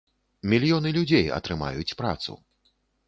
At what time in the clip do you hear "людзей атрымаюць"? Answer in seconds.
0.97-1.97